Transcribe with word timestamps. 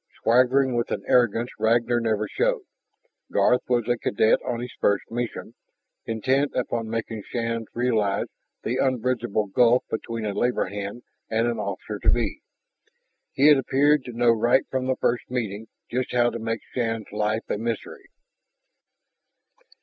Swaggering 0.23 0.75
with 0.75 0.89
an 0.89 1.03
arrogance 1.07 1.51
Ragnar 1.59 1.99
never 1.99 2.27
showed, 2.27 2.63
Garth 3.31 3.61
was 3.67 3.87
a 3.87 3.99
cadet 3.99 4.39
on 4.43 4.59
his 4.59 4.73
first 4.81 5.03
mission, 5.11 5.53
intent 6.07 6.53
upon 6.55 6.89
making 6.89 7.21
Shann 7.27 7.65
realize 7.75 8.25
the 8.63 8.77
unbridgeable 8.77 9.45
gulf 9.45 9.83
between 9.91 10.25
a 10.25 10.33
labor 10.33 10.65
hand 10.65 11.03
and 11.29 11.45
an 11.45 11.59
officer 11.59 11.99
to 11.99 12.09
be. 12.09 12.41
He 13.33 13.45
had 13.45 13.59
appeared 13.59 14.03
to 14.05 14.13
know 14.13 14.31
right 14.31 14.63
from 14.71 14.87
their 14.87 14.95
first 14.95 15.29
meeting 15.29 15.67
just 15.91 16.13
how 16.13 16.31
to 16.31 16.39
make 16.39 16.61
Shann's 16.73 17.11
life 17.11 17.47
a 17.47 17.59
misery. 17.59 18.09